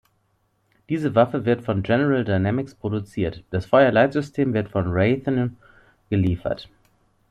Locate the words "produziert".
2.73-3.43